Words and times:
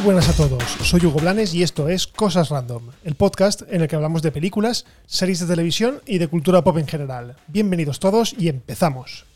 Muy 0.00 0.14
buenas 0.14 0.30
a 0.30 0.32
todos, 0.32 0.62
soy 0.82 1.04
Hugo 1.04 1.20
Blanes 1.20 1.52
y 1.52 1.62
esto 1.62 1.90
es 1.90 2.06
Cosas 2.06 2.48
Random, 2.48 2.84
el 3.04 3.16
podcast 3.16 3.60
en 3.68 3.82
el 3.82 3.88
que 3.88 3.96
hablamos 3.96 4.22
de 4.22 4.32
películas, 4.32 4.86
series 5.04 5.40
de 5.40 5.46
televisión 5.46 6.00
y 6.06 6.16
de 6.16 6.26
cultura 6.26 6.64
pop 6.64 6.78
en 6.78 6.86
general. 6.86 7.36
Bienvenidos 7.48 8.00
todos 8.00 8.34
y 8.38 8.48
empezamos. 8.48 9.26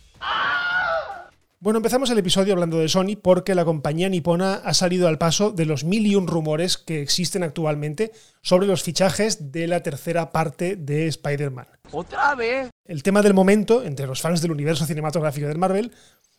Bueno, 1.60 1.76
empezamos 1.76 2.08
el 2.08 2.16
episodio 2.16 2.54
hablando 2.54 2.78
de 2.78 2.88
Sony 2.88 3.18
porque 3.20 3.54
la 3.54 3.66
compañía 3.66 4.08
nipona 4.08 4.54
ha 4.54 4.72
salido 4.72 5.06
al 5.06 5.18
paso 5.18 5.50
de 5.50 5.66
los 5.66 5.84
mil 5.84 6.06
y 6.06 6.14
un 6.14 6.26
rumores 6.26 6.78
que 6.78 7.02
existen 7.02 7.42
actualmente 7.42 8.12
sobre 8.40 8.66
los 8.66 8.82
fichajes 8.82 9.52
de 9.52 9.66
la 9.66 9.82
tercera 9.82 10.32
parte 10.32 10.76
de 10.76 11.08
Spider-Man. 11.08 11.66
¿Otra 11.90 12.34
vez? 12.36 12.70
El 12.86 13.02
tema 13.02 13.20
del 13.20 13.34
momento, 13.34 13.84
entre 13.84 14.06
los 14.06 14.22
fans 14.22 14.40
del 14.40 14.52
universo 14.52 14.86
cinematográfico 14.86 15.46
de 15.46 15.56
Marvel, 15.56 15.92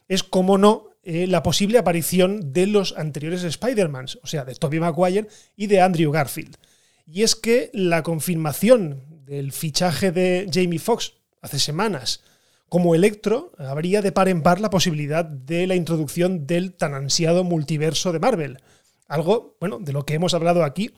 es, 0.07 0.23
como 0.23 0.57
no, 0.57 0.84
eh, 1.07 1.27
la 1.27 1.43
posible 1.43 1.77
aparición 1.77 2.51
de 2.51 2.65
los 2.65 2.95
anteriores 2.97 3.43
Spider-Mans, 3.43 4.17
o 4.23 4.27
sea, 4.27 4.43
de 4.43 4.55
Tobey 4.55 4.79
Maguire 4.79 5.27
y 5.55 5.67
de 5.67 5.79
Andrew 5.79 6.11
Garfield. 6.11 6.57
Y 7.05 7.21
es 7.21 7.35
que 7.35 7.69
la 7.73 8.01
confirmación 8.01 9.03
del 9.23 9.51
fichaje 9.51 10.11
de 10.11 10.49
Jamie 10.51 10.79
Foxx 10.79 11.13
hace 11.41 11.59
semanas 11.59 12.21
como 12.69 12.95
Electro 12.95 13.51
habría 13.59 14.01
de 14.01 14.11
par 14.11 14.29
en 14.29 14.41
par 14.41 14.59
la 14.59 14.71
posibilidad 14.71 15.23
de 15.23 15.67
la 15.67 15.75
introducción 15.75 16.47
del 16.47 16.73
tan 16.73 16.95
ansiado 16.95 17.43
multiverso 17.43 18.11
de 18.11 18.19
Marvel. 18.19 18.57
Algo, 19.07 19.57
bueno, 19.59 19.77
de 19.79 19.93
lo 19.93 20.05
que 20.05 20.15
hemos 20.15 20.33
hablado 20.33 20.63
aquí 20.63 20.91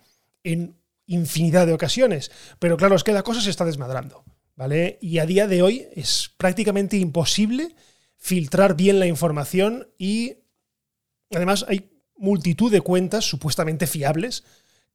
en 0.46 0.78
infinidad 1.06 1.68
de 1.68 1.74
ocasiones. 1.74 2.32
Pero 2.60 2.78
claro, 2.78 2.96
es 2.96 3.04
que 3.04 3.12
la 3.12 3.24
cosa 3.24 3.42
se 3.42 3.50
está 3.50 3.66
desmadrando, 3.66 4.24
¿vale? 4.56 4.98
Y 5.02 5.20
a 5.20 5.26
día 5.26 5.48
de 5.48 5.62
hoy 5.62 5.88
es 5.94 6.32
prácticamente 6.38 6.96
imposible 6.96 7.76
filtrar 8.18 8.76
bien 8.76 9.00
la 9.00 9.08
información 9.08 9.88
y 9.98 10.38
además 11.32 11.66
hay 11.68 11.90
multitud 12.18 12.72
de 12.72 12.82
cuentas 12.82 13.26
supuestamente 13.26 13.88
fiables 13.88 14.44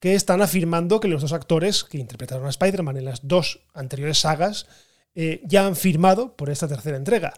que 0.01 0.14
están 0.14 0.42
afirmando 0.42 0.98
que 0.98 1.09
los 1.09 1.23
dos 1.23 1.33
actores 1.33 1.84
que 1.84 1.98
interpretaron 1.98 2.47
a 2.47 2.51
Spider-Man 2.51 2.97
en 2.97 3.05
las 3.05 3.27
dos 3.27 3.61
anteriores 3.73 4.19
sagas 4.19 4.67
eh, 5.14 5.41
ya 5.45 5.67
han 5.67 5.77
firmado 5.77 6.37
por 6.37 6.51
esta 6.51 6.67
tercera 6.67 6.97
entrega. 6.97 7.34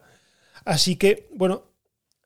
Así 0.65 0.97
que, 0.97 1.29
bueno, 1.35 1.65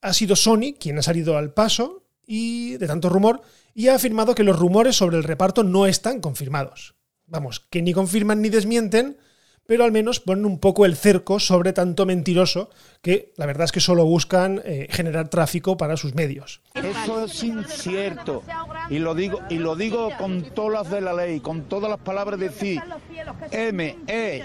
ha 0.01 0.13
sido 0.13 0.37
Sony 0.37 0.75
quien 0.79 0.99
ha 0.99 1.03
salido 1.03 1.37
al 1.37 1.53
paso 1.53 2.05
y 2.25 2.77
de 2.77 2.87
tanto 2.87 3.09
rumor 3.09 3.43
y 3.75 3.89
ha 3.89 3.97
afirmado 3.97 4.35
que 4.35 4.45
los 4.45 4.59
rumores 4.59 4.97
sobre 4.97 5.17
el 5.17 5.25
reparto 5.25 5.65
no 5.65 5.87
están 5.87 6.21
confirmados. 6.21 6.95
Vamos, 7.27 7.61
que 7.71 7.83
ni 7.83 7.93
confirman 7.93 8.41
ni 8.41 8.49
desmienten, 8.49 9.19
pero 9.69 9.85
al 9.85 9.93
menos 9.93 10.19
ponen 10.19 10.47
un 10.47 10.59
poco 10.61 10.87
el 10.87 10.97
cerco 10.97 11.39
sobre 11.39 11.75
tanto 11.75 12.07
mentiroso 12.07 12.71
que 13.03 13.35
la 13.37 13.45
verdad 13.45 13.67
es 13.67 13.73
que 13.73 13.81
solo 13.81 14.07
buscan 14.07 14.63
eh, 14.65 14.89
generar 14.91 15.29
tráfico 15.29 15.77
para 15.77 15.99
sus 15.99 16.15
medios. 16.15 16.63
Eso 16.73 17.25
es 17.27 17.45
incierto 17.45 18.43
y 18.89 18.99
lo 18.99 19.15
digo 19.15 19.41
y 19.51 19.59
lo 19.59 19.77
digo 19.77 20.09
con 20.17 20.43
todas 20.55 20.73
las 20.73 20.91
de 20.91 21.03
la 21.03 21.13
ley, 21.13 21.41
con 21.41 21.69
todas 21.69 21.91
las 21.91 22.01
palabras 22.01 22.41
de 22.41 22.49
sí. 22.49 22.81
M 23.51 23.99
E 24.07 24.43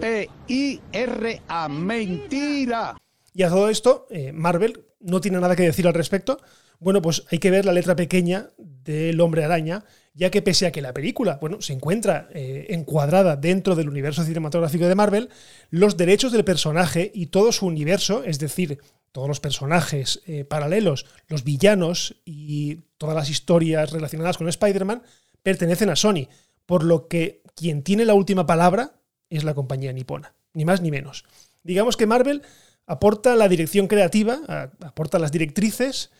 P-I-R-A. 0.00 1.68
Mentira. 1.70 2.98
Y 3.32 3.42
a 3.42 3.48
todo 3.48 3.70
esto, 3.70 4.06
eh, 4.10 4.32
Marvel 4.32 4.84
no 5.06 5.20
tiene 5.20 5.40
nada 5.40 5.56
que 5.56 5.62
decir 5.62 5.86
al 5.86 5.94
respecto. 5.94 6.38
Bueno, 6.78 7.00
pues 7.00 7.24
hay 7.30 7.38
que 7.38 7.50
ver 7.50 7.64
la 7.64 7.72
letra 7.72 7.96
pequeña 7.96 8.50
del 8.58 9.20
hombre 9.20 9.44
araña, 9.44 9.84
ya 10.14 10.30
que 10.30 10.42
pese 10.42 10.66
a 10.66 10.72
que 10.72 10.82
la 10.82 10.92
película 10.92 11.38
bueno, 11.40 11.62
se 11.62 11.72
encuentra 11.72 12.28
eh, 12.34 12.66
encuadrada 12.70 13.36
dentro 13.36 13.74
del 13.74 13.88
universo 13.88 14.24
cinematográfico 14.24 14.86
de 14.86 14.94
Marvel, 14.94 15.30
los 15.70 15.96
derechos 15.96 16.32
del 16.32 16.44
personaje 16.44 17.10
y 17.14 17.26
todo 17.26 17.52
su 17.52 17.66
universo, 17.66 18.24
es 18.24 18.38
decir, 18.38 18.78
todos 19.12 19.28
los 19.28 19.40
personajes 19.40 20.22
eh, 20.26 20.44
paralelos, 20.44 21.06
los 21.28 21.44
villanos 21.44 22.16
y 22.24 22.82
todas 22.98 23.14
las 23.14 23.30
historias 23.30 23.92
relacionadas 23.92 24.36
con 24.36 24.48
Spider-Man, 24.48 25.02
pertenecen 25.42 25.90
a 25.90 25.96
Sony, 25.96 26.28
por 26.66 26.84
lo 26.84 27.08
que 27.08 27.42
quien 27.54 27.82
tiene 27.82 28.04
la 28.04 28.14
última 28.14 28.44
palabra 28.44 28.96
es 29.30 29.44
la 29.44 29.54
compañía 29.54 29.92
nipona, 29.92 30.34
ni 30.52 30.64
más 30.64 30.82
ni 30.82 30.90
menos. 30.90 31.24
Digamos 31.62 31.96
que 31.96 32.06
Marvel 32.06 32.42
aporta 32.86 33.34
la 33.36 33.48
dirección 33.48 33.88
creativa, 33.88 34.68
aporta 34.80 35.18
las 35.18 35.32
directrices, 35.32 36.10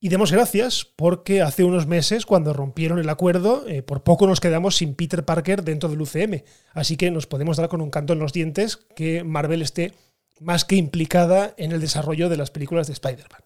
y 0.00 0.10
demos 0.10 0.30
gracias 0.30 0.86
porque 0.94 1.42
hace 1.42 1.64
unos 1.64 1.88
meses, 1.88 2.24
cuando 2.24 2.52
rompieron 2.52 3.00
el 3.00 3.08
acuerdo, 3.08 3.66
eh, 3.66 3.82
por 3.82 4.04
poco 4.04 4.28
nos 4.28 4.38
quedamos 4.38 4.76
sin 4.76 4.94
Peter 4.94 5.24
Parker 5.24 5.64
dentro 5.64 5.88
del 5.88 6.00
UCM. 6.00 6.44
Así 6.72 6.96
que 6.96 7.10
nos 7.10 7.26
podemos 7.26 7.56
dar 7.56 7.68
con 7.68 7.80
un 7.80 7.90
canto 7.90 8.12
en 8.12 8.20
los 8.20 8.32
dientes 8.32 8.76
que 8.76 9.24
Marvel 9.24 9.60
esté 9.60 9.94
más 10.40 10.64
que 10.64 10.76
implicada 10.76 11.52
en 11.56 11.72
el 11.72 11.80
desarrollo 11.80 12.28
de 12.28 12.36
las 12.36 12.52
películas 12.52 12.86
de 12.86 12.92
Spider-Man. 12.92 13.40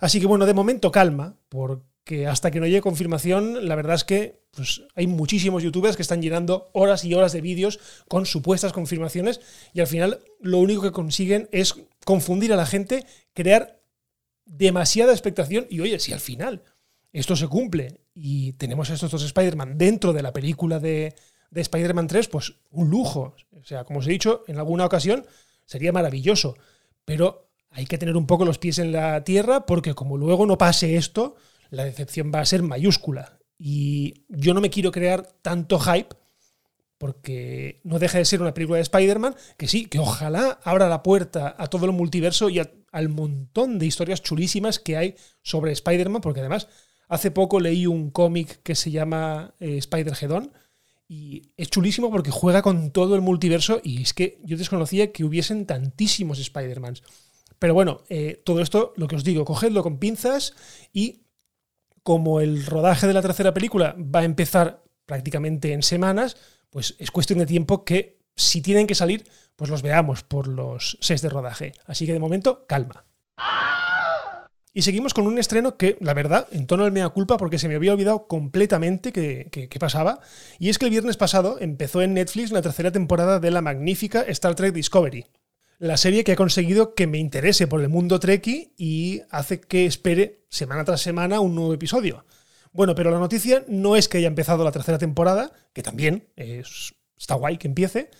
Así 0.00 0.20
que 0.20 0.26
bueno, 0.26 0.44
de 0.44 0.52
momento 0.52 0.90
calma, 0.90 1.36
porque 1.48 1.82
que 2.06 2.28
hasta 2.28 2.52
que 2.52 2.60
no 2.60 2.66
llegue 2.66 2.82
confirmación, 2.82 3.66
la 3.66 3.74
verdad 3.74 3.96
es 3.96 4.04
que 4.04 4.40
pues, 4.52 4.82
hay 4.94 5.08
muchísimos 5.08 5.64
youtubers 5.64 5.96
que 5.96 6.02
están 6.02 6.22
llenando 6.22 6.70
horas 6.72 7.04
y 7.04 7.12
horas 7.14 7.32
de 7.32 7.40
vídeos 7.40 7.80
con 8.06 8.26
supuestas 8.26 8.72
confirmaciones 8.72 9.40
y 9.74 9.80
al 9.80 9.88
final 9.88 10.20
lo 10.40 10.58
único 10.58 10.82
que 10.82 10.92
consiguen 10.92 11.48
es 11.50 11.74
confundir 12.04 12.52
a 12.52 12.56
la 12.56 12.64
gente, 12.64 13.04
crear 13.34 13.82
demasiada 14.44 15.10
expectación 15.10 15.66
y 15.68 15.80
oye, 15.80 15.98
si 15.98 16.12
al 16.12 16.20
final 16.20 16.62
esto 17.12 17.34
se 17.34 17.48
cumple 17.48 17.98
y 18.14 18.52
tenemos 18.52 18.88
a 18.88 18.94
estos 18.94 19.10
dos 19.10 19.24
Spider-Man 19.24 19.76
dentro 19.76 20.12
de 20.12 20.22
la 20.22 20.32
película 20.32 20.78
de, 20.78 21.12
de 21.50 21.60
Spider-Man 21.60 22.06
3, 22.06 22.28
pues 22.28 22.54
un 22.70 22.88
lujo. 22.88 23.34
O 23.50 23.64
sea, 23.64 23.82
como 23.82 23.98
os 23.98 24.06
he 24.06 24.10
dicho 24.10 24.44
en 24.46 24.58
alguna 24.58 24.86
ocasión, 24.86 25.26
sería 25.64 25.90
maravilloso. 25.90 26.56
Pero 27.04 27.48
hay 27.70 27.86
que 27.86 27.98
tener 27.98 28.16
un 28.16 28.28
poco 28.28 28.44
los 28.44 28.58
pies 28.58 28.78
en 28.78 28.92
la 28.92 29.24
tierra 29.24 29.66
porque 29.66 29.94
como 29.94 30.16
luego 30.16 30.46
no 30.46 30.56
pase 30.56 30.96
esto, 30.96 31.34
la 31.70 31.84
decepción 31.84 32.32
va 32.34 32.40
a 32.40 32.46
ser 32.46 32.62
mayúscula. 32.62 33.38
Y 33.58 34.24
yo 34.28 34.54
no 34.54 34.60
me 34.60 34.70
quiero 34.70 34.92
crear 34.92 35.26
tanto 35.42 35.78
hype 35.78 36.14
porque 36.98 37.80
no 37.84 37.98
deja 37.98 38.18
de 38.18 38.24
ser 38.24 38.40
una 38.40 38.54
película 38.54 38.76
de 38.76 38.82
Spider-Man, 38.82 39.34
que 39.56 39.68
sí, 39.68 39.86
que 39.86 39.98
ojalá 39.98 40.58
abra 40.62 40.88
la 40.88 41.02
puerta 41.02 41.54
a 41.58 41.66
todo 41.66 41.86
el 41.86 41.92
multiverso 41.92 42.48
y 42.48 42.58
al 42.58 43.08
montón 43.08 43.78
de 43.78 43.86
historias 43.86 44.22
chulísimas 44.22 44.78
que 44.78 44.96
hay 44.96 45.14
sobre 45.42 45.72
Spider-Man, 45.72 46.22
porque 46.22 46.40
además 46.40 46.68
hace 47.08 47.30
poco 47.30 47.60
leí 47.60 47.86
un 47.86 48.10
cómic 48.10 48.62
que 48.62 48.74
se 48.74 48.90
llama 48.90 49.54
eh, 49.60 49.76
Spider-Gedon 49.78 50.52
y 51.08 51.52
es 51.56 51.70
chulísimo 51.70 52.10
porque 52.10 52.30
juega 52.30 52.62
con 52.62 52.90
todo 52.90 53.14
el 53.14 53.20
multiverso 53.20 53.80
y 53.82 54.02
es 54.02 54.12
que 54.12 54.40
yo 54.44 54.56
desconocía 54.56 55.12
que 55.12 55.24
hubiesen 55.24 55.66
tantísimos 55.66 56.38
Spider-Mans. 56.38 57.02
Pero 57.58 57.74
bueno, 57.74 58.02
eh, 58.08 58.42
todo 58.44 58.60
esto, 58.60 58.92
lo 58.96 59.06
que 59.06 59.16
os 59.16 59.24
digo, 59.24 59.44
cogedlo 59.44 59.82
con 59.82 59.98
pinzas 59.98 60.54
y 60.92 61.25
como 62.06 62.40
el 62.40 62.64
rodaje 62.64 63.08
de 63.08 63.14
la 63.14 63.20
tercera 63.20 63.52
película 63.52 63.96
va 63.98 64.20
a 64.20 64.24
empezar 64.24 64.84
prácticamente 65.06 65.72
en 65.72 65.82
semanas, 65.82 66.36
pues 66.70 66.94
es 67.00 67.10
cuestión 67.10 67.40
de 67.40 67.46
tiempo 67.46 67.84
que 67.84 68.20
si 68.36 68.62
tienen 68.62 68.86
que 68.86 68.94
salir, 68.94 69.28
pues 69.56 69.72
los 69.72 69.82
veamos 69.82 70.22
por 70.22 70.46
los 70.46 70.98
sets 71.00 71.22
de 71.22 71.30
rodaje. 71.30 71.72
Así 71.84 72.06
que 72.06 72.12
de 72.12 72.20
momento, 72.20 72.64
calma. 72.68 73.06
Y 74.72 74.82
seguimos 74.82 75.14
con 75.14 75.26
un 75.26 75.36
estreno 75.36 75.76
que, 75.76 75.98
la 76.00 76.14
verdad, 76.14 76.46
en 76.52 76.68
tono 76.68 76.84
de 76.84 76.92
mea 76.92 77.08
culpa, 77.08 77.38
porque 77.38 77.58
se 77.58 77.66
me 77.66 77.74
había 77.74 77.92
olvidado 77.92 78.28
completamente 78.28 79.10
que, 79.10 79.76
pasaba. 79.80 80.20
Y 80.60 80.68
es 80.68 80.78
que 80.78 80.84
el 80.84 80.92
viernes 80.92 81.16
pasado 81.16 81.56
empezó 81.58 82.02
en 82.02 82.14
Netflix 82.14 82.52
la 82.52 82.62
tercera 82.62 82.92
temporada 82.92 83.40
de 83.40 83.50
la 83.50 83.62
magnífica 83.62 84.20
Star 84.28 84.54
Trek 84.54 84.72
Discovery 84.72 85.26
la 85.78 85.96
serie 85.96 86.24
que 86.24 86.32
ha 86.32 86.36
conseguido 86.36 86.94
que 86.94 87.06
me 87.06 87.18
interese 87.18 87.66
por 87.66 87.80
el 87.80 87.88
mundo 87.88 88.18
Trekkie 88.18 88.72
y 88.76 89.22
hace 89.30 89.60
que 89.60 89.86
espere 89.86 90.44
semana 90.48 90.84
tras 90.84 91.02
semana 91.02 91.40
un 91.40 91.54
nuevo 91.54 91.74
episodio. 91.74 92.24
Bueno, 92.72 92.94
pero 92.94 93.10
la 93.10 93.18
noticia 93.18 93.64
no 93.68 93.96
es 93.96 94.08
que 94.08 94.18
haya 94.18 94.26
empezado 94.26 94.64
la 94.64 94.72
tercera 94.72 94.98
temporada, 94.98 95.52
que 95.72 95.82
también 95.82 96.28
es, 96.36 96.94
está 97.16 97.34
guay 97.34 97.58
que 97.58 97.68
empiece. 97.68 98.10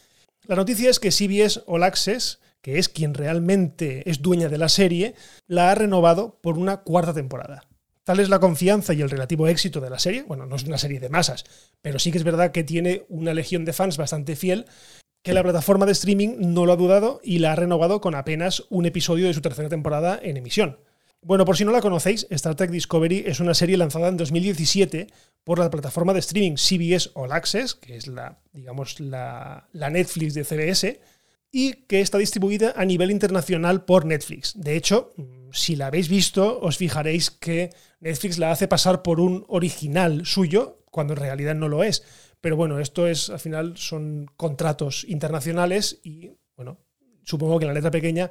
La 0.44 0.56
noticia 0.56 0.90
es 0.90 1.00
que 1.00 1.10
CBS 1.10 1.62
All 1.66 1.82
Access, 1.82 2.40
que 2.62 2.78
es 2.78 2.88
quien 2.88 3.14
realmente 3.14 4.08
es 4.08 4.22
dueña 4.22 4.48
de 4.48 4.58
la 4.58 4.68
serie, 4.68 5.14
la 5.46 5.70
ha 5.70 5.74
renovado 5.74 6.38
por 6.42 6.58
una 6.58 6.78
cuarta 6.78 7.12
temporada. 7.12 7.66
Tal 8.04 8.20
es 8.20 8.28
la 8.28 8.38
confianza 8.38 8.94
y 8.94 9.00
el 9.00 9.10
relativo 9.10 9.48
éxito 9.48 9.80
de 9.80 9.90
la 9.90 9.98
serie. 9.98 10.22
Bueno, 10.22 10.46
no 10.46 10.56
es 10.56 10.62
una 10.62 10.78
serie 10.78 11.00
de 11.00 11.08
masas, 11.08 11.44
pero 11.82 11.98
sí 11.98 12.12
que 12.12 12.18
es 12.18 12.24
verdad 12.24 12.52
que 12.52 12.64
tiene 12.64 13.04
una 13.08 13.34
legión 13.34 13.64
de 13.64 13.72
fans 13.72 13.96
bastante 13.96 14.36
fiel 14.36 14.66
que 15.26 15.34
la 15.34 15.42
plataforma 15.42 15.86
de 15.86 15.92
streaming 15.92 16.36
no 16.38 16.66
lo 16.66 16.72
ha 16.72 16.76
dudado 16.76 17.20
y 17.24 17.40
la 17.40 17.50
ha 17.50 17.56
renovado 17.56 18.00
con 18.00 18.14
apenas 18.14 18.62
un 18.70 18.86
episodio 18.86 19.26
de 19.26 19.34
su 19.34 19.40
tercera 19.40 19.68
temporada 19.68 20.20
en 20.22 20.36
emisión. 20.36 20.78
Bueno, 21.20 21.44
por 21.44 21.56
si 21.56 21.64
no 21.64 21.72
la 21.72 21.80
conocéis, 21.80 22.28
Star 22.30 22.54
Trek 22.54 22.70
Discovery 22.70 23.24
es 23.26 23.40
una 23.40 23.52
serie 23.52 23.76
lanzada 23.76 24.06
en 24.06 24.18
2017 24.18 25.08
por 25.42 25.58
la 25.58 25.68
plataforma 25.68 26.12
de 26.12 26.20
streaming 26.20 26.54
CBS 26.54 27.10
All 27.14 27.32
Access, 27.32 27.74
que 27.74 27.96
es 27.96 28.06
la, 28.06 28.38
digamos, 28.52 29.00
la, 29.00 29.68
la 29.72 29.90
Netflix 29.90 30.34
de 30.34 30.44
CBS, 30.44 31.00
y 31.50 31.72
que 31.72 32.02
está 32.02 32.18
distribuida 32.18 32.74
a 32.76 32.84
nivel 32.84 33.10
internacional 33.10 33.84
por 33.84 34.04
Netflix. 34.04 34.52
De 34.54 34.76
hecho, 34.76 35.12
si 35.50 35.74
la 35.74 35.88
habéis 35.88 36.08
visto, 36.08 36.60
os 36.60 36.76
fijaréis 36.76 37.32
que 37.32 37.70
Netflix 37.98 38.38
la 38.38 38.52
hace 38.52 38.68
pasar 38.68 39.02
por 39.02 39.18
un 39.18 39.44
original 39.48 40.24
suyo, 40.24 40.84
cuando 40.92 41.14
en 41.14 41.18
realidad 41.18 41.56
no 41.56 41.66
lo 41.68 41.82
es. 41.82 42.04
Pero 42.46 42.54
bueno, 42.54 42.78
esto 42.78 43.08
es, 43.08 43.28
al 43.28 43.40
final, 43.40 43.76
son 43.76 44.30
contratos 44.36 45.04
internacionales 45.08 45.98
y, 46.04 46.30
bueno, 46.54 46.78
supongo 47.24 47.58
que 47.58 47.64
en 47.64 47.70
la 47.70 47.74
letra 47.74 47.90
pequeña 47.90 48.30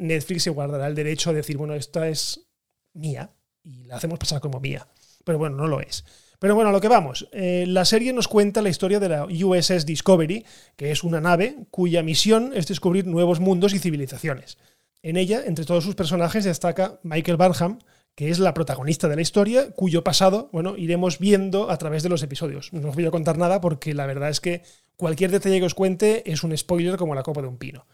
Netflix 0.00 0.42
se 0.42 0.50
guardará 0.50 0.88
el 0.88 0.96
derecho 0.96 1.30
a 1.30 1.32
decir, 1.32 1.56
bueno, 1.56 1.74
esta 1.74 2.08
es 2.08 2.48
mía 2.92 3.30
y 3.62 3.84
la 3.84 3.98
hacemos 3.98 4.18
pasar 4.18 4.40
como 4.40 4.58
mía. 4.58 4.88
pero 5.22 5.38
bueno, 5.38 5.54
no 5.54 5.68
lo 5.68 5.80
es. 5.80 6.04
Pero 6.40 6.56
bueno, 6.56 6.70
a 6.70 6.72
lo 6.72 6.80
que 6.80 6.88
vamos. 6.88 7.28
Eh, 7.30 7.66
la 7.68 7.84
serie 7.84 8.12
nos 8.12 8.26
cuenta 8.26 8.62
la 8.62 8.68
historia 8.68 8.98
de 8.98 9.08
la 9.08 9.26
USS 9.26 9.86
Discovery, 9.86 10.44
que 10.74 10.90
es 10.90 11.04
una 11.04 11.20
nave 11.20 11.66
cuya 11.70 12.02
misión 12.02 12.50
es 12.52 12.66
descubrir 12.66 13.06
nuevos 13.06 13.38
mundos 13.38 13.74
y 13.74 13.78
civilizaciones. 13.78 14.58
En 15.02 15.16
ella, 15.16 15.44
entre 15.46 15.64
todos 15.64 15.84
sus 15.84 15.94
personajes, 15.94 16.42
destaca 16.42 16.98
Michael 17.04 17.36
Barham, 17.36 17.78
que 18.14 18.30
es 18.30 18.38
la 18.38 18.54
protagonista 18.54 19.08
de 19.08 19.16
la 19.16 19.22
historia, 19.22 19.70
cuyo 19.72 20.04
pasado, 20.04 20.48
bueno, 20.52 20.76
iremos 20.76 21.18
viendo 21.18 21.70
a 21.70 21.78
través 21.78 22.02
de 22.02 22.08
los 22.08 22.22
episodios. 22.22 22.72
No 22.72 22.90
os 22.90 22.94
voy 22.94 23.06
a 23.06 23.10
contar 23.10 23.38
nada 23.38 23.60
porque 23.60 23.92
la 23.92 24.06
verdad 24.06 24.30
es 24.30 24.40
que 24.40 24.62
cualquier 24.96 25.30
detalle 25.30 25.58
que 25.58 25.66
os 25.66 25.74
cuente 25.74 26.22
es 26.30 26.44
un 26.44 26.56
spoiler 26.56 26.96
como 26.96 27.14
la 27.14 27.24
copa 27.24 27.42
de 27.42 27.48
un 27.48 27.58
pino. 27.58 27.86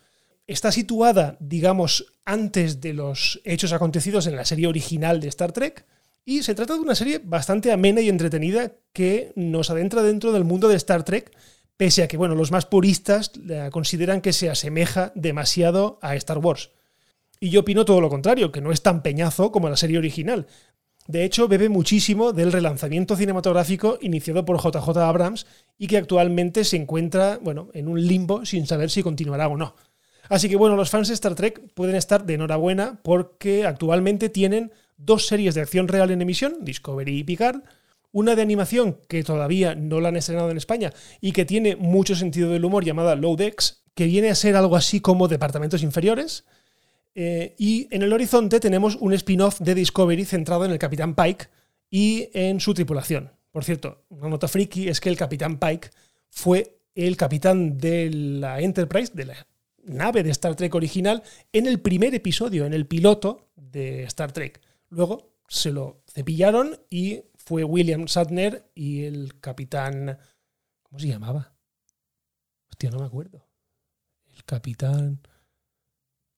Está 0.47 0.73
situada, 0.73 1.37
digamos, 1.41 2.13
antes 2.25 2.81
de 2.81 2.93
los 2.93 3.41
hechos 3.45 3.73
acontecidos 3.73 4.27
en 4.27 4.37
la 4.37 4.45
serie 4.45 4.67
original 4.67 5.21
de 5.21 5.29
Star 5.29 5.53
Trek, 5.53 5.87
y 6.25 6.43
se 6.43 6.55
trata 6.55 6.75
de 6.75 6.81
una 6.81 6.95
serie 6.95 7.21
bastante 7.25 7.73
amena 7.73 8.03
y 8.03 8.09
entretenida 8.09 8.73
que 8.93 9.33
nos 9.37 9.71
adentra 9.71 10.03
dentro 10.03 10.33
del 10.33 10.45
mundo 10.45 10.69
de 10.69 10.77
Star 10.77 11.03
Trek, 11.03 11.35
pese 11.77 12.03
a 12.03 12.09
que, 12.09 12.19
bueno, 12.19 12.35
los 12.35 12.53
más 12.53 12.67
puristas 12.67 13.33
consideran 13.71 14.21
que 14.21 14.35
se 14.35 14.51
asemeja 14.51 15.13
demasiado 15.15 15.99
a 16.03 16.15
Star 16.17 16.39
Wars. 16.39 16.73
Y 17.41 17.49
yo 17.49 17.61
opino 17.61 17.87
todo 17.87 18.03
lo 18.03 18.11
contrario, 18.11 18.53
que 18.53 18.61
no 18.61 18.71
es 18.71 18.83
tan 18.83 19.03
peñazo 19.03 19.51
como 19.51 19.71
la 19.71 19.77
serie 19.77 19.97
original. 19.97 20.47
De 21.07 21.25
hecho, 21.25 21.49
bebe 21.49 21.71
muchísimo 21.71 22.33
del 22.33 22.53
relanzamiento 22.53 23.17
cinematográfico 23.17 23.99
iniciado 24.03 24.45
por 24.45 24.59
JJ 24.63 24.99
Abrams 24.99 25.47
y 25.79 25.87
que 25.87 25.97
actualmente 25.97 26.65
se 26.65 26.77
encuentra, 26.77 27.39
bueno, 27.43 27.71
en 27.73 27.89
un 27.89 28.07
limbo 28.07 28.45
sin 28.45 28.67
saber 28.67 28.91
si 28.91 29.03
continuará 29.03 29.49
o 29.49 29.57
no. 29.57 29.75
Así 30.29 30.49
que 30.49 30.57
bueno, 30.57 30.77
los 30.77 30.91
fans 30.91 31.09
de 31.09 31.15
Star 31.15 31.35
Trek 31.35 31.73
pueden 31.75 31.97
estar 31.97 32.25
de 32.25 32.35
enhorabuena 32.35 33.01
porque 33.03 33.67
actualmente 33.67 34.29
tienen 34.29 34.71
dos 34.99 35.27
series 35.27 35.55
de 35.55 35.63
acción 35.63 35.89
real 35.89 36.11
en 36.11 36.23
emisión, 36.23 36.59
Discovery 36.61 37.19
y 37.19 37.25
Picard, 37.25 37.63
una 38.13 38.37
de 38.37 38.43
animación 38.43 38.99
que 39.09 39.25
todavía 39.25 39.75
no 39.75 40.01
la 40.01 40.11
han 40.11 40.17
estrenado 40.17 40.51
en 40.51 40.59
España 40.59 40.93
y 41.21 41.33
que 41.33 41.47
tiene 41.47 41.75
mucho 41.75 42.15
sentido 42.15 42.51
del 42.51 42.65
humor 42.65 42.85
llamada 42.85 43.17
Low 43.17 43.35
Decks, 43.35 43.83
que 43.95 44.05
viene 44.05 44.31
a 44.31 44.35
ser 44.35 44.57
algo 44.57 44.77
así 44.77 45.01
como 45.01 45.27
Departamentos 45.27 45.83
Inferiores, 45.83 46.45
eh, 47.15 47.55
y 47.59 47.89
en 47.91 48.03
el 48.03 48.13
horizonte 48.13 48.61
tenemos 48.61 48.97
un 48.97 49.13
spin-off 49.15 49.61
de 49.61 49.75
Discovery 49.75 50.25
centrado 50.25 50.65
en 50.65 50.71
el 50.71 50.79
Capitán 50.79 51.15
Pike 51.15 51.49
y 51.91 52.29
en 52.33 52.61
su 52.61 52.75
tripulación. 52.75 53.33
Por 53.51 53.65
cierto, 53.65 54.05
una 54.11 54.29
nota 54.29 54.47
friki 54.47 54.89
es 54.89 55.01
que 55.01 55.09
el 55.09 55.17
Capitán 55.17 55.59
Pike 55.59 55.91
fue 56.31 56.81
el 56.95 57.17
capitán 57.17 57.79
de 57.79 58.11
la 58.11 58.61
Enterprise, 58.61 59.13
de 59.15 59.27
la 59.27 59.47
nave 59.85 60.23
de 60.23 60.31
Star 60.31 60.55
Trek 60.55 60.75
original, 60.75 61.23
en 61.53 61.67
el 61.67 61.81
primer 61.81 62.15
episodio, 62.15 62.67
en 62.67 62.75
el 62.75 62.87
piloto 62.87 63.51
de 63.57 64.05
Star 64.05 64.33
Trek. 64.33 64.61
Luego 64.89 65.35
se 65.49 65.73
lo 65.73 66.03
cepillaron 66.07 66.79
y 66.91 67.23
fue 67.37 67.65
William 67.65 68.05
Shatner 68.05 68.71
y 68.75 69.05
el 69.05 69.41
capitán... 69.41 70.19
¿Cómo 70.83 70.99
se 70.99 71.09
llamaba? 71.09 71.55
Hostia, 72.69 72.91
no 72.91 72.99
me 72.99 73.07
acuerdo. 73.07 73.49
El 74.35 74.45
capitán 74.45 75.21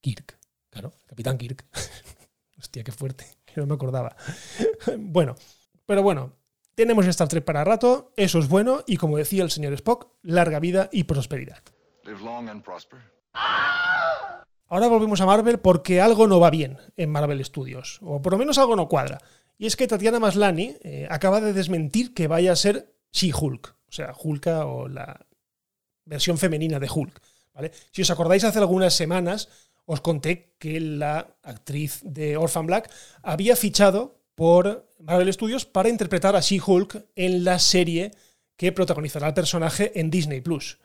Kirk. 0.01 0.42
Claro, 0.73 0.95
Capitán 1.07 1.37
Kirk. 1.37 1.67
Hostia, 2.59 2.83
qué 2.83 2.93
fuerte, 2.93 3.27
que 3.45 3.61
no 3.61 3.67
me 3.67 3.75
acordaba. 3.75 4.17
bueno, 4.99 5.37
pero 5.85 6.03
bueno, 6.03 6.33
tenemos 6.75 7.07
Star 7.07 7.29
Trek 7.29 7.45
para 7.45 7.63
rato, 7.63 8.13
eso 8.17 8.39
es 8.39 8.49
bueno, 8.49 8.83
y 8.87 8.97
como 8.97 9.19
decía 9.19 9.45
el 9.45 9.51
señor 9.51 9.75
Spock, 9.75 10.09
larga 10.23 10.59
vida 10.61 10.89
y 10.91 11.05
prosperidad. 11.05 11.63
Ahora 14.67 14.89
volvemos 14.89 15.21
a 15.21 15.27
Marvel 15.27 15.59
porque 15.59 16.01
algo 16.01 16.27
no 16.27 16.41
va 16.41 16.49
bien 16.49 16.79
en 16.97 17.11
Marvel 17.11 17.45
Studios, 17.45 17.99
o 18.01 18.23
por 18.23 18.33
lo 18.33 18.39
menos 18.39 18.57
algo 18.57 18.75
no 18.75 18.89
cuadra. 18.89 19.19
Y 19.59 19.67
es 19.67 19.77
que 19.77 19.87
Tatiana 19.87 20.19
Maslani 20.19 20.77
eh, 20.81 21.07
acaba 21.11 21.43
de 21.43 21.53
desmentir 21.53 22.15
que 22.15 22.27
vaya 22.27 22.53
a 22.53 22.57
ser 22.57 22.95
She-Hulk, 23.13 23.77
o 23.87 23.93
sea, 23.93 24.15
Hulka 24.19 24.65
o 24.65 24.89
la 24.89 25.27
versión 26.07 26.39
femenina 26.39 26.81
de 26.81 26.91
Hulk. 26.93 27.21
¿vale? 27.53 27.73
Si 27.91 28.01
os 28.01 28.11
acordáis, 28.11 28.45
hace 28.45 28.59
algunas 28.59 28.95
semanas 28.95 29.51
os 29.85 30.01
conté 30.01 30.55
que 30.59 30.81
la 30.81 31.37
actriz 31.43 32.01
de 32.05 32.37
Orphan 32.37 32.67
Black 32.67 32.91
había 33.23 33.57
fichado 33.57 34.21
por 34.35 34.89
Marvel 34.99 35.33
Studios 35.33 35.65
para 35.65 35.89
interpretar 35.89 36.37
a 36.37 36.41
She-Hulk 36.41 37.07
en 37.17 37.45
la 37.45 37.59
serie 37.59 38.13
que 38.57 38.73
protagonizará 38.73 39.29
el 39.29 39.35
personaje 39.35 39.99
en 39.99 40.11
Disney 40.11 40.41
Plus. 40.41 40.79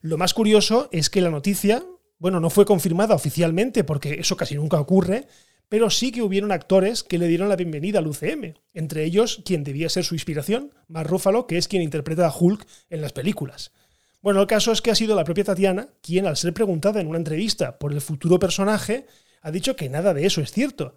Lo 0.00 0.18
más 0.18 0.34
curioso 0.34 0.88
es 0.92 1.10
que 1.10 1.20
la 1.20 1.30
noticia, 1.30 1.84
bueno, 2.18 2.40
no 2.40 2.50
fue 2.50 2.64
confirmada 2.64 3.14
oficialmente 3.14 3.84
porque 3.84 4.14
eso 4.14 4.36
casi 4.36 4.54
nunca 4.54 4.80
ocurre, 4.80 5.26
pero 5.68 5.88
sí 5.88 6.10
que 6.10 6.22
hubieron 6.22 6.50
actores 6.50 7.04
que 7.04 7.18
le 7.18 7.28
dieron 7.28 7.48
la 7.48 7.56
bienvenida 7.56 8.00
al 8.00 8.08
UCM, 8.08 8.54
entre 8.74 9.04
ellos 9.04 9.42
quien 9.44 9.62
debía 9.62 9.88
ser 9.88 10.04
su 10.04 10.14
inspiración, 10.14 10.72
Mark 10.88 11.08
Ruffalo, 11.08 11.46
que 11.46 11.58
es 11.58 11.68
quien 11.68 11.82
interpreta 11.82 12.26
a 12.26 12.34
Hulk 12.36 12.66
en 12.88 13.00
las 13.00 13.12
películas. 13.12 13.72
Bueno, 14.22 14.42
el 14.42 14.46
caso 14.46 14.72
es 14.72 14.82
que 14.82 14.90
ha 14.90 14.94
sido 14.94 15.16
la 15.16 15.24
propia 15.24 15.44
Tatiana 15.44 15.88
quien, 16.02 16.26
al 16.26 16.36
ser 16.36 16.52
preguntada 16.52 17.00
en 17.00 17.06
una 17.06 17.18
entrevista 17.18 17.78
por 17.78 17.92
el 17.92 18.00
futuro 18.00 18.38
personaje, 18.38 19.06
ha 19.40 19.50
dicho 19.50 19.76
que 19.76 19.88
nada 19.88 20.12
de 20.12 20.26
eso 20.26 20.42
es 20.42 20.52
cierto. 20.52 20.94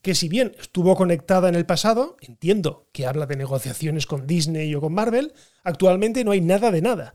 Que 0.00 0.14
si 0.14 0.28
bien 0.28 0.56
estuvo 0.58 0.96
conectada 0.96 1.48
en 1.48 1.54
el 1.54 1.66
pasado, 1.66 2.16
entiendo 2.20 2.88
que 2.92 3.06
habla 3.06 3.26
de 3.26 3.36
negociaciones 3.36 4.06
con 4.06 4.26
Disney 4.26 4.74
o 4.74 4.80
con 4.80 4.94
Marvel, 4.94 5.34
actualmente 5.62 6.24
no 6.24 6.30
hay 6.30 6.40
nada 6.40 6.70
de 6.70 6.82
nada. 6.82 7.14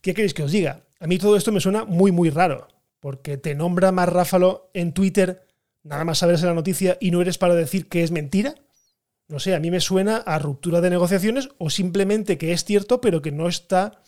¿Qué 0.00 0.14
queréis 0.14 0.34
que 0.34 0.42
os 0.42 0.52
diga? 0.52 0.84
A 0.98 1.06
mí 1.06 1.18
todo 1.18 1.36
esto 1.36 1.52
me 1.52 1.60
suena 1.60 1.84
muy 1.84 2.10
muy 2.10 2.30
raro, 2.30 2.68
porque 3.00 3.38
te 3.38 3.54
nombra 3.54 3.92
más 3.92 4.08
Ráfalo 4.08 4.70
en 4.74 4.92
Twitter, 4.92 5.46
nada 5.84 6.04
más 6.04 6.18
saberse 6.18 6.46
la 6.46 6.54
noticia 6.54 6.98
y 7.00 7.12
no 7.12 7.22
eres 7.22 7.38
para 7.38 7.54
decir 7.54 7.88
que 7.88 8.02
es 8.02 8.10
mentira. 8.10 8.54
No 9.28 9.38
sé, 9.38 9.54
a 9.54 9.60
mí 9.60 9.70
me 9.70 9.80
suena 9.80 10.18
a 10.18 10.38
ruptura 10.38 10.80
de 10.80 10.90
negociaciones 10.90 11.48
o 11.58 11.70
simplemente 11.70 12.36
que 12.36 12.52
es 12.52 12.64
cierto 12.64 13.00
pero 13.00 13.22
que 13.22 13.32
no 13.32 13.48
está 13.48 14.02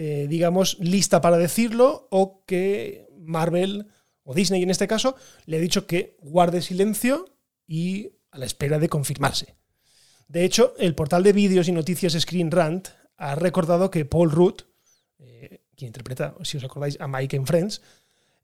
eh, 0.00 0.28
digamos, 0.28 0.78
lista 0.78 1.20
para 1.20 1.38
decirlo 1.38 2.06
o 2.12 2.44
que 2.46 3.08
Marvel 3.18 3.88
o 4.22 4.32
Disney 4.32 4.62
en 4.62 4.70
este 4.70 4.86
caso 4.86 5.16
le 5.44 5.56
ha 5.56 5.60
dicho 5.60 5.88
que 5.88 6.16
guarde 6.20 6.62
silencio 6.62 7.24
y 7.66 8.12
a 8.30 8.38
la 8.38 8.46
espera 8.46 8.78
de 8.78 8.88
confirmarse. 8.88 9.56
De 10.28 10.44
hecho, 10.44 10.74
el 10.78 10.94
portal 10.94 11.24
de 11.24 11.32
vídeos 11.32 11.66
y 11.66 11.72
noticias 11.72 12.12
Screen 12.12 12.52
Rant 12.52 12.90
ha 13.16 13.34
recordado 13.34 13.90
que 13.90 14.04
Paul 14.04 14.30
Rudd, 14.30 14.60
eh, 15.18 15.62
quien 15.74 15.88
interpreta, 15.88 16.36
si 16.44 16.58
os 16.58 16.62
acordáis, 16.62 16.96
a 17.00 17.08
Mike 17.08 17.34
en 17.34 17.44
Friends, 17.44 17.82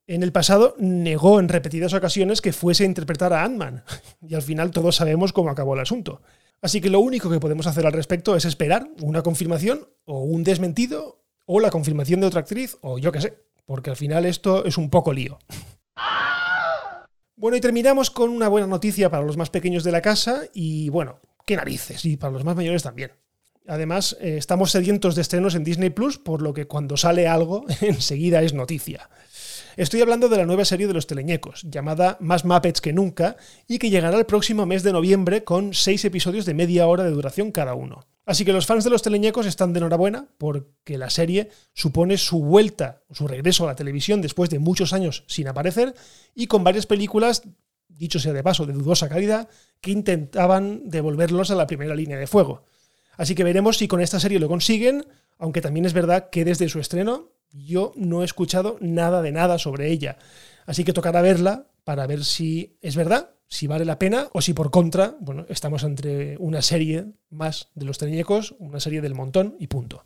en 0.09 0.25
el 0.25 0.33
pasado 0.33 0.75
negó 0.81 1.39
en 1.39 1.49
repetidas 1.49 1.95
ocasiones 1.95 2.41
que 2.41 2.53
fuese 2.53 2.83
a 2.83 2.87
interpretar 2.87 3.33
a 3.33 3.45
Ant-Man. 3.45 3.85
Y 4.29 4.35
al 4.35 4.43
final 4.43 4.73
todos 4.73 4.97
sabemos 4.97 5.33
cómo 5.33 5.51
acabó 5.51 5.75
el 5.75 5.81
asunto. 5.83 6.21
Así 6.61 6.81
que 6.81 6.91
lo 6.91 6.99
único 6.99 7.31
que 7.31 7.39
podemos 7.39 7.69
hacer 7.69 7.87
al 7.87 7.93
respecto 7.93 8.35
es 8.35 8.45
esperar 8.45 8.89
una 9.03 9.23
confirmación 9.23 9.89
o 10.05 10.25
un 10.25 10.43
desmentido 10.43 11.24
o 11.47 11.61
la 11.61 11.71
confirmación 11.71 12.21
de 12.21 12.27
otra 12.27 12.41
actriz, 12.41 12.77
o 12.81 12.99
yo 12.99 13.13
qué 13.13 13.21
sé, 13.21 13.39
porque 13.67 13.91
al 13.91 13.97
final 13.97 14.27
esto 14.27 14.65
es 14.65 14.79
un 14.79 14.91
poco 14.91 15.13
lío. 15.13 15.39
Bueno, 17.37 17.57
y 17.57 17.61
terminamos 17.61 18.11
con 18.11 18.31
una 18.31 18.49
buena 18.49 18.67
noticia 18.67 19.11
para 19.11 19.25
los 19.25 19.37
más 19.37 19.51
pequeños 19.51 19.85
de 19.85 19.93
la 19.93 20.01
casa 20.01 20.45
y 20.55 20.89
bueno, 20.89 21.21
qué 21.45 21.57
narices, 21.57 22.05
y 22.05 22.17
para 22.17 22.33
los 22.33 22.45
más 22.45 22.57
mayores 22.57 22.83
también. 22.83 23.13
Además, 23.67 24.17
eh, 24.21 24.37
estamos 24.37 24.71
sedientos 24.71 25.15
de 25.15 25.23
estrenos 25.23 25.55
en 25.55 25.65
Disney 25.65 25.91
Plus, 25.91 26.19
por 26.19 26.43
lo 26.43 26.53
que 26.53 26.67
cuando 26.67 26.97
sale 26.97 27.27
algo, 27.27 27.65
enseguida 27.81 28.43
es 28.43 28.53
noticia. 28.53 29.09
Estoy 29.77 30.03
hablando 30.03 30.29
de 30.29 30.37
la 30.37 30.47
nueva 30.47 30.65
serie 30.65 30.87
de 30.87 30.95
los 30.95 31.09
teleñecos, 31.09 31.63
llamada 31.69 32.17
Más 32.21 32.45
Muppets 32.45 32.81
que 32.81 32.93
nunca, 32.93 33.37
y 33.67 33.79
que 33.79 33.91
llegará 33.91 34.17
el 34.17 34.25
próximo 34.25 34.67
mes 34.67 34.85
de 34.85 34.93
noviembre 34.93 35.43
con 35.43 35.75
seis 35.75 36.05
episodios 36.05 36.45
de 36.45 36.55
media 36.55 36.87
hora 36.87 37.03
de 37.03 37.11
duración 37.11 37.51
cada 37.51 37.75
uno. 37.75 38.07
Así 38.25 38.45
que 38.45 38.53
los 38.53 38.67
fans 38.67 38.85
de 38.85 38.91
los 38.91 39.03
teleñecos 39.03 39.47
están 39.47 39.73
de 39.73 39.81
enhorabuena 39.81 40.29
porque 40.39 40.97
la 40.97 41.11
serie 41.11 41.51
supone 41.73 42.19
su 42.19 42.41
vuelta, 42.41 43.03
su 43.11 43.27
regreso 43.27 43.65
a 43.65 43.67
la 43.67 43.75
televisión 43.75 44.23
después 44.23 44.49
de 44.49 44.61
muchos 44.61 44.93
años 44.93 45.25
sin 45.27 45.49
aparecer 45.49 45.93
y 46.37 46.47
con 46.47 46.63
varias 46.63 46.87
películas, 46.87 47.43
dicho 47.89 48.21
sea 48.21 48.33
de 48.33 48.45
paso, 48.45 48.67
de 48.67 48.75
dudosa 48.75 49.09
calidad, 49.09 49.49
que 49.81 49.91
intentaban 49.91 50.89
devolverlos 50.89 51.51
a 51.51 51.57
la 51.57 51.67
primera 51.67 51.97
línea 51.97 52.17
de 52.17 52.29
fuego. 52.29 52.63
Así 53.17 53.35
que 53.35 53.45
veremos 53.45 53.79
si 53.79 53.89
con 53.89 54.01
esta 54.01 54.21
serie 54.21 54.39
lo 54.39 54.49
consiguen, 54.49 55.05
aunque 55.37 55.61
también 55.61 55.85
es 55.85 55.93
verdad 55.93 56.31
que 56.31 56.45
desde 56.45 56.69
su 56.69 56.79
estreno 56.79 57.34
yo 57.55 57.93
no 57.97 58.23
he 58.23 58.25
escuchado 58.25 58.77
nada 58.81 59.23
de 59.23 59.33
nada 59.33 59.59
sobre 59.59 59.91
ella. 59.91 60.19
Así 60.67 60.85
que 60.85 60.93
tocará 60.93 61.23
verla 61.23 61.69
para 61.85 62.07
ver 62.07 62.25
si 62.25 62.77
es 62.83 62.97
verdad 62.97 63.31
si 63.47 63.67
vale 63.67 63.85
la 63.85 63.99
pena 63.99 64.29
o 64.33 64.41
si 64.41 64.53
por 64.53 64.71
contra, 64.71 65.17
bueno, 65.21 65.47
estamos 65.49 65.85
entre 65.85 66.37
una 66.39 66.61
serie 66.61 67.13
más 67.31 67.69
de 67.75 67.85
los 67.85 67.99
teleñecos, 67.99 68.57
una 68.59 68.81
serie 68.81 69.01
del 69.01 69.15
montón 69.15 69.57
y 69.61 69.69
punto. 69.69 70.03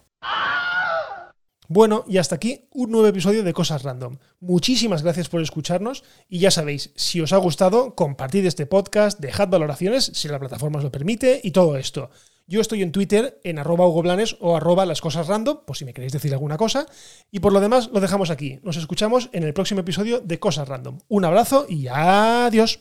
Bueno, 1.71 2.05
y 2.09 2.17
hasta 2.17 2.35
aquí 2.35 2.69
un 2.73 2.91
nuevo 2.91 3.07
episodio 3.07 3.43
de 3.43 3.53
Cosas 3.53 3.83
Random. 3.83 4.17
Muchísimas 4.41 5.03
gracias 5.03 5.29
por 5.29 5.43
escucharnos 5.43 6.03
y 6.29 6.39
ya 6.39 6.51
sabéis, 6.51 6.93
si 6.97 7.21
os 7.21 7.33
ha 7.33 7.37
gustado, 7.37 7.95
compartid 7.95 8.47
este 8.47 8.67
podcast, 8.67 9.21
dejad 9.21 9.49
valoraciones 9.49 10.11
si 10.15 10.29
la 10.29 10.39
plataforma 10.39 10.79
os 10.79 10.85
lo 10.85 10.93
permite 10.93 11.41
y 11.43 11.51
todo 11.51 11.77
esto. 11.77 12.11
Yo 12.51 12.63
estoy 12.63 12.83
en 12.83 12.93
Twitter 12.93 13.39
en 13.45 13.59
arroba 13.59 13.87
Blanes 14.01 14.39
o 14.41 14.57
arroba 14.57 14.87
las 14.87 15.03
cosas 15.03 15.27
random, 15.27 15.59
por 15.67 15.77
si 15.77 15.85
me 15.85 15.93
queréis 15.93 16.15
decir 16.15 16.33
alguna 16.33 16.57
cosa. 16.57 16.87
Y 17.31 17.41
por 17.41 17.53
lo 17.53 17.61
demás, 17.61 17.91
lo 17.93 18.01
dejamos 18.01 18.31
aquí. 18.31 18.59
Nos 18.63 18.79
escuchamos 18.79 19.29
en 19.33 19.43
el 19.43 19.53
próximo 19.53 19.81
episodio 19.81 20.21
de 20.21 20.41
Cosas 20.41 20.67
Random. 20.67 20.99
Un 21.09 21.27
abrazo 21.27 21.67
y 21.69 21.89
adiós. 21.89 22.81